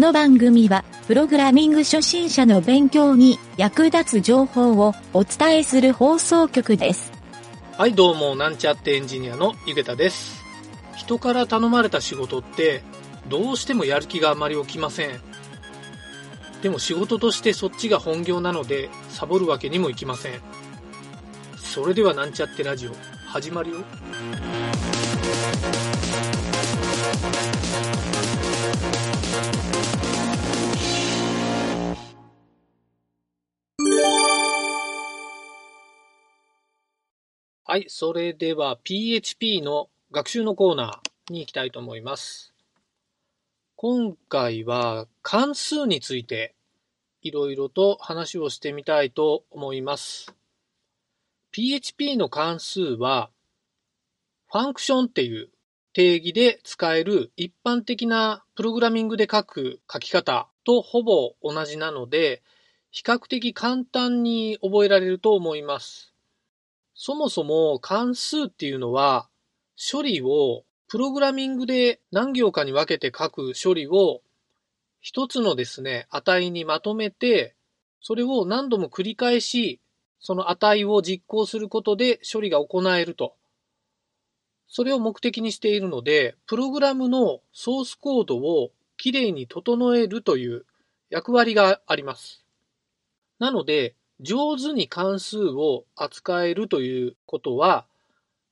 [0.00, 7.12] この番組は、プログラミング初心者の勉強に役立つ情報をお伝えする放送局です。
[7.76, 10.42] はい、どうも、なんちゃってエンジニアのゆげたです。
[10.96, 12.82] 人から頼まれた仕事って、
[13.28, 15.20] どうしてもやる気があまり起きません。
[16.62, 20.40] でも仕事としてそっちが本業なので、サボるわけにもいきません。
[21.58, 22.92] それではなんちゃってラジオ、
[23.26, 23.76] 始まるよ。
[37.70, 42.52] はい、それでは PHP の学習のコーナーに行きたいと思います。
[43.76, 46.56] 今回は関数について
[47.22, 50.34] いろいろと話をしてみたいと思います。
[51.52, 53.30] PHP の関数は
[54.50, 55.50] ファンクションっていう
[55.92, 62.42] 定義で使える一般的なプログラミングで書く書き方とほぼ同じなので
[62.90, 66.09] 比較的簡単に覚えられると思います。
[67.02, 69.26] そもそも関数っていうのは
[69.90, 74.20] 処理をプログラミングで何行かに分けて書く処理を
[75.00, 77.54] 一つのですね、値にまとめて、
[78.02, 79.80] それを何度も繰り返し、
[80.18, 83.34] その値を実行することで処理が行えると。
[84.68, 90.66] それを目的にしているので、プログラムのソースコードをきれいに整えるという
[91.08, 92.44] 役割があります。
[93.38, 97.86] なので、上手に関数を扱えるということは、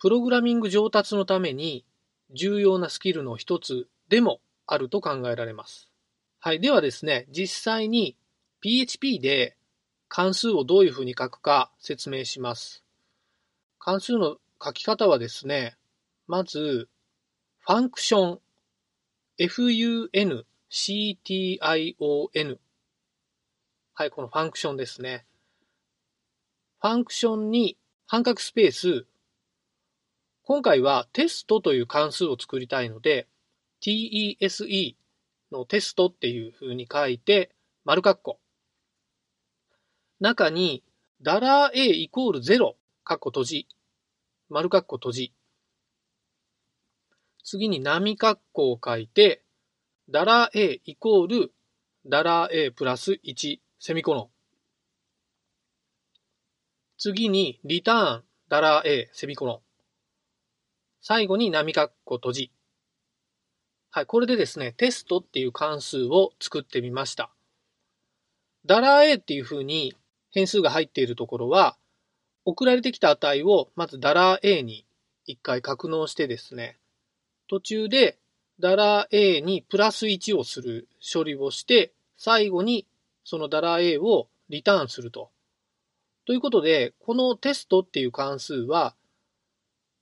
[0.00, 1.84] プログラミング上達のために
[2.32, 5.88] 重要なスキルの一つでもあると考えられます。
[6.40, 6.60] はい。
[6.60, 8.16] ではですね、実際に
[8.60, 9.56] PHP で
[10.08, 12.82] 関数をどういうふうに書くか説明します。
[13.78, 15.76] 関数の書き方はですね、
[16.26, 16.88] まず、
[17.60, 18.40] ファンクション、
[19.38, 20.48] f-u-n-c-t-i-o-n。
[23.94, 25.24] はい、このファンクションですね。
[26.82, 27.78] ファンクションに
[28.08, 29.06] 半角スペース、
[30.42, 33.28] 今回はテストという関数を作りたいので、
[33.80, 34.96] tese
[35.52, 37.54] のテストっていう風に書いて、
[37.84, 38.40] 丸括弧。
[40.18, 40.82] 中に、
[41.22, 42.74] ダラー a イコール0、
[43.06, 43.68] 括弧閉じ。
[44.48, 45.32] 丸括弧閉じ。
[47.44, 49.44] 次に波括弧を書いて、
[50.10, 51.52] ダラー a イコール
[52.04, 54.31] ダラー a プラス1、セミコロン。
[57.04, 59.60] 次に、リターン、ダラー a、セミコロン。
[61.00, 62.52] 最後に波括弧閉じ。
[63.90, 67.32] はい、これでですね、テストっていう関数を作ってみました。
[68.66, 69.96] ダラー a っていう風に
[70.30, 71.76] 変数が入っているところは、
[72.44, 74.86] 送られてきた値をまずダラー a に
[75.26, 76.78] 一回格納してですね、
[77.48, 78.16] 途中で
[78.60, 82.86] ダラー a にプラス1をする処理をして、最後に
[83.24, 85.32] そのダラー a をリターンすると。
[86.24, 88.94] ということで、このテストっていう関数は、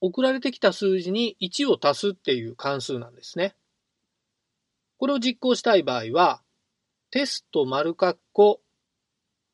[0.00, 3.54] 送られてきた数字に1を足すっていう関数なんですね。
[4.96, 6.42] これを実行したい場合は、
[7.10, 8.60] テスト丸括弧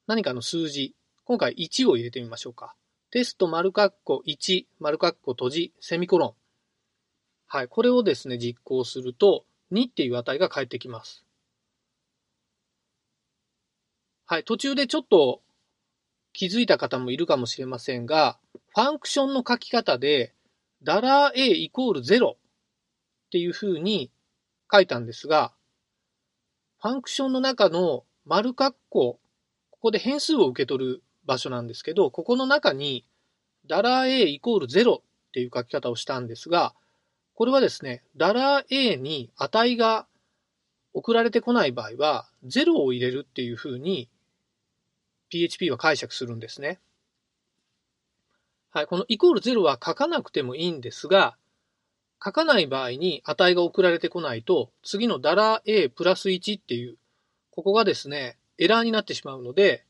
[0.06, 0.94] 何かの数字、
[1.24, 2.74] 今回1を入れてみましょうか。
[3.10, 6.34] テスト丸括弧1丸括弧閉じセミコロン。
[7.46, 11.24] はい、これをですね、実行すると2っていう値が返ってきます。
[14.26, 15.43] はい、途中でちょっと
[16.34, 18.38] 気づいた方もいるかもしれませんが、
[18.74, 20.34] ファンクションの書き方で、
[20.82, 22.36] ダラー a イコール0っ
[23.30, 24.10] ていう風に
[24.70, 25.52] 書いたんですが、
[26.82, 29.18] ファンクションの中の丸括弧、
[29.70, 33.06] ここで変数を受け取る場所なんですけど、ここの中に
[33.66, 35.02] ダラー a イコール0っ
[35.32, 36.74] ていう書き方をしたんですが、
[37.34, 40.06] これはですね、ダラー a に値が
[40.92, 44.08] 送られてこない場合は、0を入れるっていう風に
[45.30, 46.80] PHP は解釈するんですね。
[48.70, 51.36] はい、このイコール0は書かなくてもいいんですが、
[52.24, 56.96] 書かない場合に値が送られてこないと、次のダラ a プラス1っていう、
[57.50, 59.84] ここがですね、エラーになってしまうので、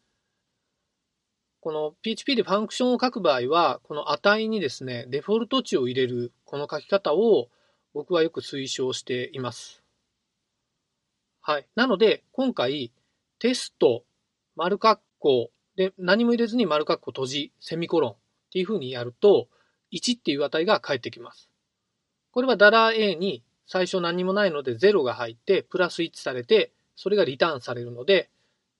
[1.61, 7.49] この PHP でファンクションを書く場合は、この値にですね、デフォルト値を入れるこの書き方を
[7.95, 9.83] 僕はよく推奨しています。
[11.41, 11.67] はい。
[11.75, 12.93] なので、今回、
[13.39, 14.05] テスト、
[14.57, 18.17] 丸括弧で何も入れずに丸括弧閉じ、セミコロンっ
[18.53, 19.49] ていう風にやると、
[19.93, 21.50] 1っていう値が返ってきます。
[22.31, 28.31] これはダラー A に最初何もないので0が入って、プラス1されて、それがリターンされるので、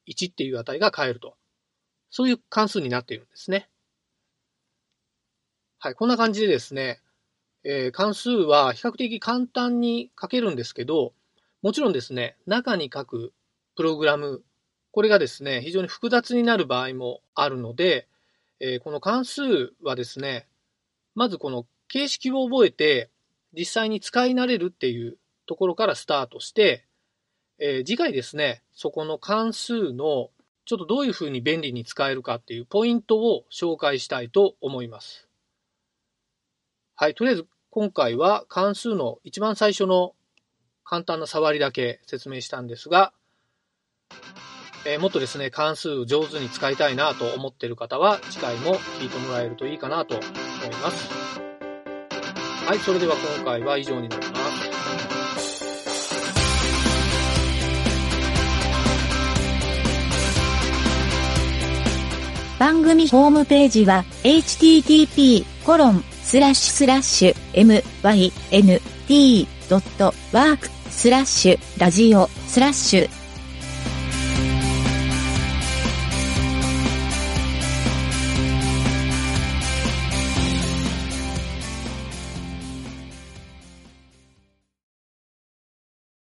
[0.07, 1.37] 1っていう値が返ると。
[2.11, 3.69] そういう関数になっているんですね。
[5.79, 7.01] はい、こんな感じでですね、
[7.65, 11.13] えー関数は比較的簡単に書けるんですけど、
[11.63, 13.33] もちろんですね、中に書く
[13.75, 14.45] プログラム、
[14.95, 18.07] これがですね、非常に複雑になる場合もあるので、
[18.61, 20.47] えー、この関数はですね、
[21.17, 23.11] まずこの形式を覚えて、
[23.59, 26.85] 実際に使い慣れるっていうところからスタートして、
[27.59, 30.31] えー、次回ですね、そこの関数の
[30.65, 35.27] ちょっとどういうふうに便利に使えるかっていうポイントを紹介したいと思います。
[36.95, 40.15] はい、とりあえず今回は関数の一番最初の
[40.85, 43.13] 簡単な触りだけ説明したんですが、
[44.87, 50.29] えー、もっとですね、関数上手に使いたいなと思っている方は、次回も聞いてもらえるといいかなと思い
[50.83, 51.41] ます。
[52.67, 54.75] はい、それでは今回は以上になります。
[62.59, 67.35] 番組ホームページは http コロンスラッシュスラッシュ
[69.09, 73.24] mynt.work スラッシュラジオスラッシュ